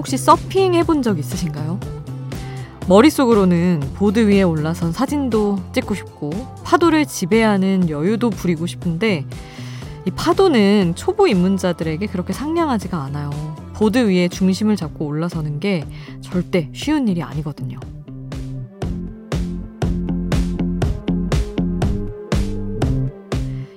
혹시 0.00 0.16
서핑 0.16 0.72
해본 0.76 1.02
적 1.02 1.18
있으신가요? 1.18 1.78
머릿속으로는 2.88 3.80
보드 3.96 4.26
위에 4.26 4.40
올라선 4.40 4.92
사진도 4.92 5.58
찍고 5.74 5.94
싶고 5.94 6.30
파도를 6.64 7.04
지배하는 7.04 7.90
여유도 7.90 8.30
부리고 8.30 8.66
싶은데 8.66 9.26
이 10.06 10.10
파도는 10.10 10.94
초보 10.96 11.28
입문자들에게 11.28 12.06
그렇게 12.06 12.32
상냥하지가 12.32 12.96
않아요. 12.96 13.28
보드 13.74 13.98
위에 14.08 14.28
중심을 14.28 14.76
잡고 14.76 15.04
올라서는 15.04 15.60
게 15.60 15.84
절대 16.22 16.70
쉬운 16.72 17.06
일이 17.06 17.22
아니거든요. 17.22 17.78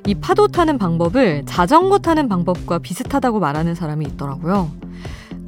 이 0.05 0.15
파도 0.15 0.47
타는 0.47 0.77
방법을 0.77 1.43
자전거 1.45 1.99
타는 1.99 2.29
방법과 2.29 2.79
비슷하다고 2.79 3.41
말하는 3.41 3.75
사람이 3.75 4.05
있더라고요. 4.05 4.71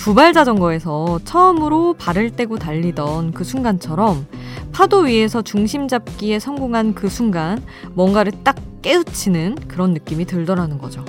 두발 0.05 0.33
자전거에서 0.33 1.19
처음으로 1.25 1.95
발을 1.95 2.35
떼고 2.35 2.59
달리던 2.59 3.31
그 3.31 3.43
순간처럼 3.43 4.27
파도 4.71 4.99
위에서 4.99 5.41
중심 5.41 5.87
잡기에 5.87 6.37
성공한 6.37 6.93
그 6.93 7.09
순간 7.09 7.65
뭔가를 7.95 8.31
딱 8.43 8.55
깨우치는 8.83 9.55
그런 9.67 9.95
느낌이 9.95 10.25
들더라는 10.25 10.77
거죠. 10.77 11.03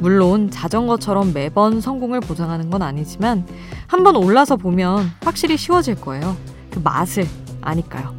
물론 0.00 0.50
자전거처럼 0.50 1.32
매번 1.32 1.80
성공을 1.80 2.20
보장하는 2.20 2.68
건 2.68 2.82
아니지만 2.82 3.46
한번 3.86 4.16
올라서 4.16 4.56
보면 4.56 5.10
확실히 5.22 5.56
쉬워질 5.56 5.94
거예요. 5.94 6.36
그 6.70 6.78
맛을 6.84 7.26
아니까요. 7.62 8.14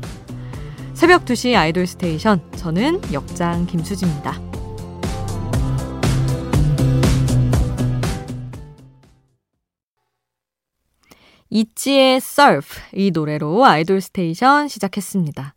새벽 0.96 1.26
2시 1.26 1.56
아이돌 1.56 1.86
스테이션 1.86 2.42
저는 2.56 3.02
역장 3.14 3.68
김수지입니다. 3.68 4.51
있지의 11.52 12.16
Surf 12.16 12.80
이 12.94 13.12
노래로 13.12 13.66
아이돌 13.66 14.00
스테이션 14.02 14.70
시작했습니다. 14.70 15.54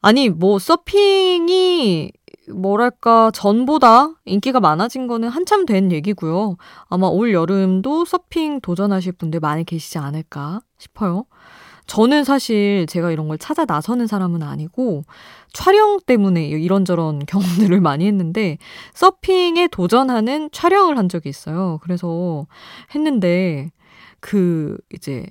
아니 0.00 0.30
뭐 0.30 0.58
서핑이 0.58 2.10
뭐랄까 2.50 3.30
전보다 3.32 4.14
인기가 4.24 4.60
많아진 4.60 5.06
거는 5.06 5.28
한참 5.28 5.66
된 5.66 5.92
얘기고요. 5.92 6.56
아마 6.88 7.06
올 7.06 7.34
여름도 7.34 8.06
서핑 8.06 8.62
도전하실 8.62 9.12
분들 9.12 9.40
많이 9.40 9.64
계시지 9.64 9.98
않을까 9.98 10.62
싶어요. 10.78 11.26
저는 11.86 12.24
사실 12.24 12.86
제가 12.86 13.10
이런 13.10 13.28
걸 13.28 13.38
찾아 13.38 13.64
나서는 13.66 14.06
사람은 14.06 14.42
아니고 14.42 15.04
촬영 15.52 15.98
때문에 16.04 16.46
이런저런 16.46 17.20
경험들을 17.26 17.80
많이 17.80 18.06
했는데 18.06 18.56
서핑에 18.94 19.68
도전하는 19.68 20.48
촬영을 20.52 20.96
한 20.96 21.10
적이 21.10 21.28
있어요. 21.28 21.78
그래서 21.82 22.46
했는데 22.94 23.70
그 24.20 24.78
이제 24.94 25.26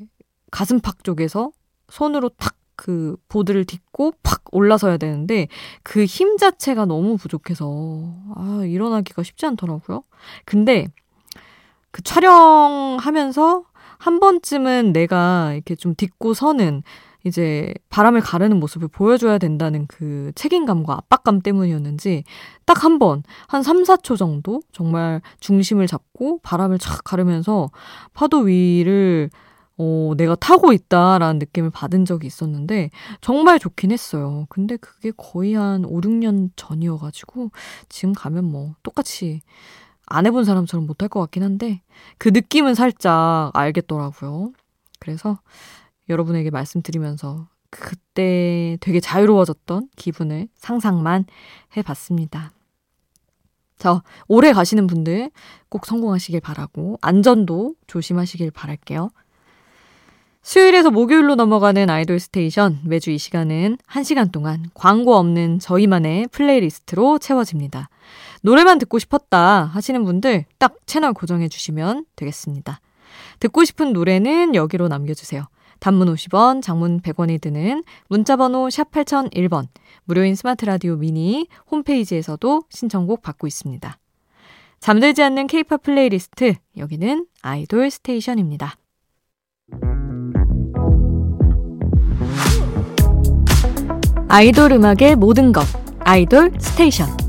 가슴팍 0.51 1.03
쪽에서 1.03 1.51
손으로 1.89 2.29
탁 2.29 2.55
그 2.77 3.17
보드를 3.27 3.65
딛고 3.65 4.13
팍 4.23 4.43
올라서야 4.51 4.97
되는데 4.97 5.47
그 5.83 6.05
힘 6.05 6.37
자체가 6.37 6.85
너무 6.85 7.17
부족해서 7.17 7.65
아, 8.35 8.61
일어나기가 8.65 9.23
쉽지 9.23 9.45
않더라고요. 9.47 10.03
근데 10.45 10.87
그 11.91 12.03
촬영하면서 12.03 13.63
한 13.97 14.19
번쯤은 14.19 14.93
내가 14.93 15.53
이렇게 15.53 15.75
좀 15.75 15.95
딛고 15.95 16.33
서는 16.33 16.83
이제 17.23 17.73
바람을 17.89 18.21
가르는 18.21 18.57
모습을 18.59 18.87
보여줘야 18.87 19.37
된다는 19.37 19.85
그 19.87 20.31
책임감과 20.35 20.93
압박감 20.93 21.41
때문이었는지 21.41 22.23
딱 22.65 22.83
한 22.83 22.99
번, 22.99 23.23
한 23.47 23.63
3, 23.63 23.83
4초 23.83 24.17
정도 24.17 24.61
정말 24.71 25.21
중심을 25.39 25.87
잡고 25.87 26.39
바람을 26.41 26.77
촥 26.77 27.01
가르면서 27.03 27.69
파도 28.13 28.39
위를 28.41 29.29
어, 29.79 30.13
내가 30.17 30.35
타고 30.35 30.73
있다라는 30.73 31.37
느낌을 31.39 31.69
받은 31.69 32.05
적이 32.05 32.27
있었는데 32.27 32.89
정말 33.21 33.59
좋긴 33.59 33.91
했어요. 33.91 34.47
근데 34.49 34.77
그게 34.77 35.11
거의 35.15 35.53
한 35.53 35.85
5, 35.85 36.01
6년 36.01 36.49
전이어가지고 36.55 37.51
지금 37.89 38.13
가면 38.13 38.45
뭐 38.45 38.73
똑같이 38.81 39.41
안 40.07 40.25
해본 40.25 40.45
사람처럼 40.45 40.87
못할 40.87 41.09
것 41.09 41.19
같긴 41.19 41.43
한데 41.43 41.81
그 42.17 42.29
느낌은 42.29 42.73
살짝 42.73 43.51
알겠더라고요. 43.53 44.51
그래서 44.99 45.39
여러분에게 46.09 46.49
말씀드리면서 46.49 47.47
그때 47.69 48.77
되게 48.79 48.99
자유로워졌던 48.99 49.89
기분을 49.95 50.47
상상만 50.55 51.25
해봤습니다. 51.75 52.51
자, 53.77 54.01
올해 54.27 54.53
가시는 54.53 54.87
분들 54.87 55.29
꼭 55.69 55.85
성공하시길 55.85 56.39
바라고, 56.41 56.97
안전도 57.01 57.75
조심하시길 57.85 58.51
바랄게요. 58.51 59.09
수요일에서 60.41 60.89
목요일로 60.89 61.35
넘어가는 61.35 61.89
아이돌 61.89 62.19
스테이션, 62.19 62.79
매주 62.85 63.11
이 63.11 63.17
시간은 63.17 63.77
1시간 63.85 64.31
동안 64.31 64.65
광고 64.73 65.15
없는 65.17 65.59
저희만의 65.59 66.27
playlist로 66.31 67.19
채워집니다. 67.19 67.89
노래만 68.43 68.79
듣고 68.79 68.99
싶었다 68.99 69.65
하시는 69.65 70.03
분들 70.03 70.45
딱 70.57 70.75
채널 70.85 71.13
고정해 71.13 71.47
주시면 71.47 72.05
되겠습니다. 72.15 72.79
듣고 73.39 73.63
싶은 73.65 73.93
노래는 73.93 74.55
여기로 74.55 74.87
남겨주세요. 74.87 75.47
단문 75.79 76.13
50원, 76.13 76.61
장문 76.61 77.01
100원이 77.01 77.39
드는 77.39 77.83
문자번호 78.07 78.69
샵 78.69 78.91
8001번, 78.91 79.67
무료인 80.05 80.35
스마트 80.35 80.65
라디오 80.65 80.95
미니 80.95 81.47
홈페이지에서도 81.69 82.63
신청곡 82.69 83.21
받고 83.21 83.45
있습니다. 83.47 83.97
잠들지 84.79 85.23
않는 85.23 85.47
케이팝 85.47 85.83
플레이리스트, 85.83 86.55
여기는 86.77 87.27
아이돌 87.41 87.91
스테이션입니다. 87.91 88.75
아이돌 94.29 94.71
음악의 94.73 95.15
모든 95.15 95.51
것, 95.51 95.65
아이돌 95.99 96.53
스테이션. 96.59 97.26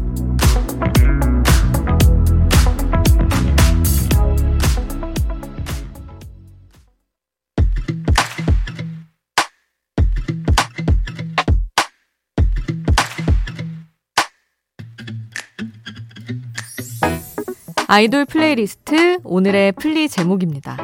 아이돌 17.91 18.27
플레이리스트 18.27 19.19
오늘의 19.25 19.73
플리 19.73 20.11
제목입니다. 20.11 20.77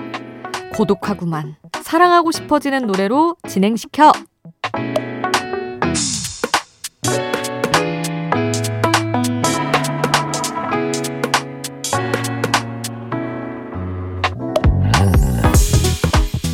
고독하구만. 0.75 1.55
사랑하고 1.83 2.33
싶어지는 2.33 2.87
노래로 2.87 3.37
진행시켜. 3.47 4.11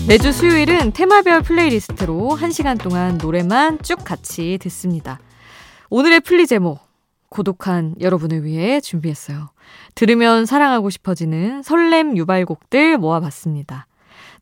매주 0.08 0.32
수요일은 0.32 0.90
테마별 0.90 1.42
playlist로 1.42 2.36
1시간 2.40 2.82
동안 2.82 3.18
노래만 3.22 3.78
쭉 3.82 4.02
같이 4.02 4.58
듣습니다. 4.62 5.20
오늘의 5.90 6.18
플리 6.18 6.48
제목, 6.48 6.89
고독한 7.30 7.94
여러분을 8.00 8.44
위해 8.44 8.80
준비했어요. 8.80 9.50
들으면 9.94 10.44
사랑하고 10.46 10.90
싶어지는 10.90 11.62
설렘 11.62 12.16
유발곡들 12.16 12.98
모아봤습니다. 12.98 13.86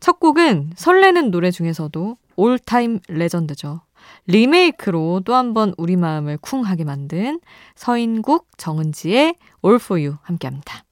첫 0.01 0.19
곡은 0.19 0.73
설레는 0.77 1.31
노래 1.31 1.51
중에서도 1.51 2.17
all-time 2.37 3.01
legend죠. 3.09 3.83
리메이크로 4.27 5.23
또 5.25 5.35
한 5.35 5.53
번 5.55 5.75
우리 5.77 5.97
마음을 5.97 6.39
쿵하게 6.39 6.85
만든 6.85 7.41
서인국, 7.75 8.49
정은지의 8.57 9.35
All 9.65 9.77
For 9.77 10.01
You 10.03 10.17
함께합니다. 10.23 10.85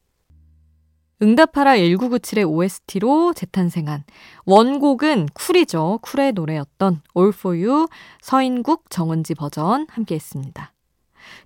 응답하라 1.22 1.76
1997의 1.76 2.46
OST로 2.46 3.32
재탄생한 3.32 4.04
원곡은 4.44 5.28
쿨이죠. 5.32 6.00
쿨의 6.02 6.32
노래였던 6.32 7.00
All 7.16 7.32
For 7.32 7.56
You 7.56 7.86
서인국, 8.20 8.90
정은지 8.90 9.34
버전 9.34 9.86
함께했습니다. 9.88 10.72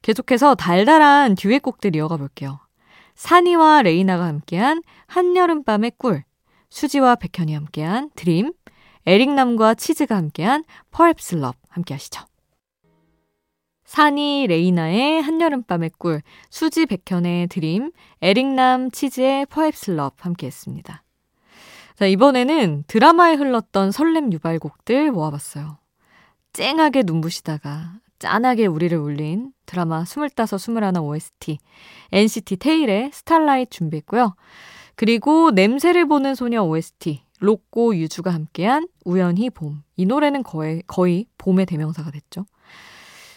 계속해서 0.02 0.54
달달한 0.54 1.34
듀엣곡들 1.34 1.96
이어가 1.96 2.16
볼게요. 2.16 2.60
산이와 3.14 3.82
레이나가 3.82 4.24
함께한 4.24 4.82
한여름밤의 5.06 5.92
꿀, 5.98 6.24
수지와 6.70 7.16
백현이 7.16 7.54
함께한 7.54 8.10
Dream, 8.16 8.52
에릭남과 9.06 9.74
치즈가 9.74 10.16
함께한 10.16 10.64
Love 11.32 11.60
함께 11.68 11.94
하시죠. 11.94 12.24
산이 13.84 14.46
레이나의 14.46 15.20
한여름밤의 15.20 15.90
꿀, 15.98 16.22
수지 16.48 16.86
백현의 16.86 17.48
Dream, 17.48 17.90
에릭남 18.22 18.90
치즈의 18.90 19.46
Love 19.88 20.16
함께 20.20 20.46
했습니다. 20.46 21.02
자, 21.96 22.06
이번에는 22.06 22.84
드라마에 22.86 23.34
흘렀던 23.34 23.90
설렘 23.90 24.32
유발곡들 24.32 25.10
모아봤어요. 25.10 25.76
쨍하게 26.52 27.02
눈부시다가 27.04 27.94
짠하게 28.18 28.66
우리를 28.66 28.96
울린 28.96 29.52
드라마 29.70 30.02
25, 30.02 30.56
21 30.56 30.98
OST, 31.00 31.58
NCT 32.10 32.56
태일의 32.56 33.10
Starlight 33.12 33.70
준비했고요. 33.70 34.34
그리고 34.96 35.52
냄새를 35.52 36.08
보는 36.08 36.34
소녀 36.34 36.64
OST 36.64 37.22
로꼬 37.38 37.94
유주가 37.94 38.34
함께한 38.34 38.88
우연히 39.04 39.48
봄. 39.48 39.84
이 39.96 40.06
노래는 40.06 40.42
거의 40.42 40.82
거의 40.88 41.26
봄의 41.38 41.66
대명사가 41.66 42.10
됐죠. 42.10 42.46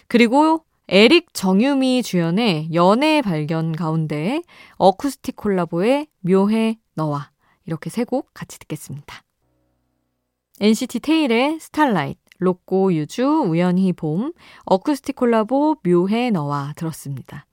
그리고 0.08 0.66
에릭 0.88 1.34
정유미 1.34 2.02
주연의 2.02 2.74
연애 2.74 3.22
발견 3.22 3.72
가운데 3.72 4.42
어쿠스틱 4.78 5.36
콜라보의 5.36 6.08
묘해 6.22 6.80
너와 6.96 7.30
이렇게 7.68 7.92
세 7.92 8.06
곡 8.06 8.32
같이 8.34 8.58
듣겠습니다. 8.58 9.22
NCT 10.60 11.00
태일의 11.00 11.60
Starlight, 11.60 12.20
로꼬 12.44 12.94
유주, 12.94 13.26
우연히 13.26 13.94
봄, 13.94 14.34
어쿠스틱 14.66 15.16
콜라보 15.16 15.78
묘해 15.84 16.30
너와 16.32 16.74
들었습니다. 16.76 17.46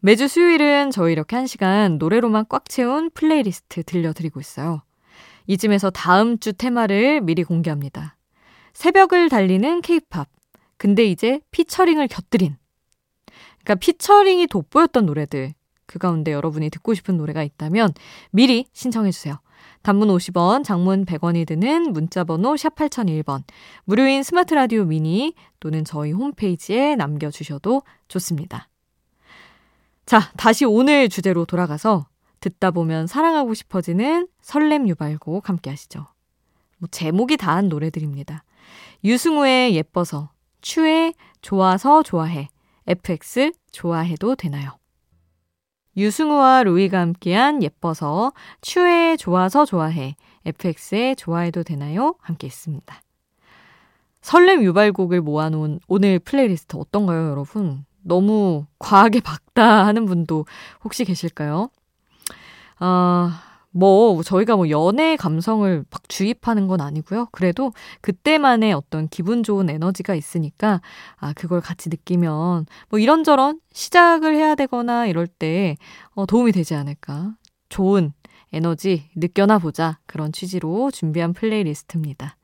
매주 0.00 0.28
수요일은 0.28 0.90
저희 0.90 1.12
이렇게 1.12 1.36
한 1.36 1.46
시간 1.46 1.98
노래로만 1.98 2.46
꽉 2.48 2.68
채운 2.68 3.10
플레이리스트 3.10 3.84
들려드리고 3.84 4.40
있어요. 4.40 4.82
이쯤에서 5.46 5.90
다음 5.90 6.38
주 6.38 6.52
테마를 6.52 7.20
미리 7.20 7.44
공개합니다. 7.44 8.16
새벽을 8.72 9.28
달리는 9.28 9.80
케이팝. 9.80 10.28
근데 10.76 11.04
이제 11.04 11.40
featuring을 11.52 12.08
곁들인. 12.08 12.56
그러니까 13.62 13.74
피처링이 13.76 14.48
돋보였던 14.48 15.06
노래들. 15.06 15.54
그 15.86 15.98
가운데 15.98 16.32
여러분이 16.32 16.70
듣고 16.70 16.94
싶은 16.94 17.16
노래가 17.16 17.42
있다면 17.42 17.92
미리 18.30 18.66
신청해주세요. 18.72 19.38
단문 19.82 20.08
50원, 20.08 20.64
장문 20.64 21.04
100원이 21.04 21.46
드는 21.46 21.92
문자번호 21.92 22.56
샵 22.56 22.74
8001번, 22.74 23.42
무료인 23.84 24.22
스마트 24.22 24.54
라디오 24.54 24.84
미니 24.84 25.34
또는 25.60 25.84
저희 25.84 26.12
홈페이지에 26.12 26.96
남겨주셔도 26.96 27.82
좋습니다. 28.08 28.68
자, 30.06 30.32
다시 30.36 30.64
오늘 30.64 31.08
주제로 31.08 31.44
돌아가서 31.44 32.06
듣다 32.40 32.70
보면 32.72 33.06
사랑하고 33.06 33.54
싶어지는 33.54 34.28
설렘 34.40 34.88
유발곡 34.88 35.48
함께 35.48 35.70
하시죠. 35.70 36.06
뭐 36.78 36.88
제목이 36.90 37.36
다한 37.36 37.68
노래들입니다. 37.68 38.44
유승우의 39.04 39.74
예뻐서, 39.76 40.30
츄의 40.60 41.14
좋아서 41.40 42.02
좋아해, 42.02 42.48
FX 42.86 43.52
좋아해도 43.70 44.34
되나요? 44.34 44.81
유승우와 45.96 46.64
루이가 46.64 46.98
함께한 46.98 47.62
예뻐서, 47.62 48.32
츄의 48.60 49.18
좋아서 49.18 49.64
좋아해, 49.64 50.16
FX의 50.44 51.16
좋아해도 51.16 51.62
되나요? 51.62 52.14
함께 52.20 52.46
했습니다. 52.46 53.02
설렘 54.22 54.62
유발곡을 54.62 55.20
모아놓은 55.20 55.80
오늘 55.88 56.18
플레이리스트 56.18 56.76
어떤가요, 56.76 57.30
여러분? 57.30 57.84
너무 58.02 58.66
과하게 58.78 59.20
밝다 59.54 59.86
하는 59.86 60.06
분도 60.06 60.46
혹시 60.82 61.04
계실까요? 61.04 61.68
아, 62.78 63.42
뭐, 63.72 64.22
저희가 64.22 64.56
뭐 64.56 64.70
연애 64.70 65.16
감성을 65.16 65.84
막 65.90 66.08
주입하는 66.08 66.66
건 66.68 66.80
아니고요. 66.80 67.28
그래도 67.32 67.72
그때만의 68.02 68.72
어떤 68.74 69.08
기분 69.08 69.42
좋은 69.42 69.68
에너지가 69.68 70.14
있으니까, 70.14 70.80
아, 71.16 71.32
그걸 71.32 71.60
같이 71.60 71.88
느끼면, 71.88 72.66
뭐 72.90 72.98
이런저런 72.98 73.60
시작을 73.72 74.34
해야 74.36 74.54
되거나 74.54 75.06
이럴 75.06 75.26
때, 75.26 75.76
어, 76.14 76.26
도움이 76.26 76.52
되지 76.52 76.74
않을까. 76.74 77.34
좋은 77.68 78.12
에너지 78.52 79.10
느껴나 79.16 79.58
보자. 79.58 79.98
그런 80.06 80.30
취지로 80.30 80.90
준비한 80.90 81.32
playlist입니다. 81.32 82.36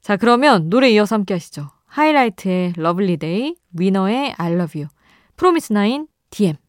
자, 0.00 0.16
그러면 0.16 0.70
노래 0.70 0.90
이어서 0.90 1.16
함께 1.16 1.34
하시죠. 1.34 1.68
하이라이트의 1.86 2.72
Lovely 2.76 3.24
Day, 3.24 3.56
위너의 3.74 4.34
I 4.36 4.52
love 4.52 4.80
you, 4.80 4.88
프로미스나인 5.36 6.08
DM. 6.30 6.63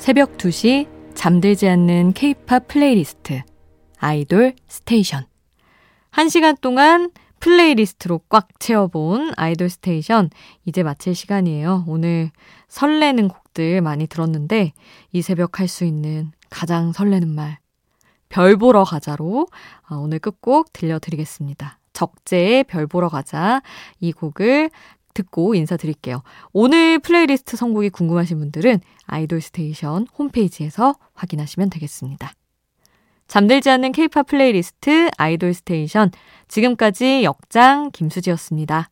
새벽 0.00 0.38
2시 0.38 0.88
잠들지 1.14 1.68
않는 1.68 2.14
케이팝 2.14 2.68
플레이리스트 2.68 3.42
아이돌 3.98 4.54
스테이션 4.66 5.26
1시간 6.12 6.58
동안 6.58 7.10
playlist로 7.38 8.22
꽉 8.30 8.48
채워본 8.58 9.34
아이돌 9.36 9.68
스테이션 9.68 10.30
이제 10.64 10.82
마칠 10.82 11.14
시간이에요. 11.14 11.84
오늘 11.86 12.30
설레는 12.68 13.28
곡들 13.28 13.82
많이 13.82 14.06
들었는데 14.06 14.72
이 15.12 15.22
새벽 15.22 15.60
할 15.60 15.68
수 15.68 15.84
있는 15.84 16.32
가장 16.48 16.92
설레는 16.92 17.28
말 17.28 17.58
별 18.30 18.56
보러 18.56 18.84
가자로 18.84 19.48
아, 19.82 19.96
오늘 19.96 20.18
끝곡 20.20 20.72
들려드리겠습니다. 20.72 21.78
적재의 21.92 22.64
별 22.64 22.86
보러 22.86 23.08
가자 23.08 23.60
이 23.98 24.12
곡을 24.12 24.70
듣고 25.22 25.54
인사드릴게요. 25.54 26.22
오늘 26.52 26.98
플레이리스트 26.98 27.56
선곡이 27.56 27.90
궁금하신 27.90 28.38
분들은 28.38 28.80
아이돌 29.06 29.40
스테이션 29.40 30.06
홈페이지에서 30.18 30.94
확인하시면 31.14 31.70
되겠습니다. 31.70 32.32
잠들지 33.28 33.70
않는 33.70 33.92
케이팝 33.92 34.26
플레이리스트 34.26 35.08
아이돌 35.16 35.54
스테이션 35.54 36.10
지금까지 36.48 37.22
역장 37.22 37.90
김수지였습니다. 37.92 38.90